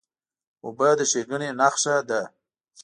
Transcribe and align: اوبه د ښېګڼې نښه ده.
اوبه 0.65 0.87
د 0.97 0.99
ښېګڼې 1.11 1.49
نښه 1.59 1.95
ده. 2.09 2.21